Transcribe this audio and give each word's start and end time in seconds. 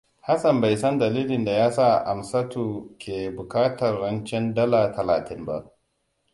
Hassan 0.27 0.61
bai 0.61 0.75
san 0.77 0.99
dalilin 0.99 1.45
da 1.45 1.51
yasa 1.51 2.05
Amsaamtu 2.05 2.95
ke 2.99 3.35
bukatar 3.37 3.95
rancen 3.99 4.53
dala 4.55 4.91
talatin 4.93 5.45
ba. 5.45 5.71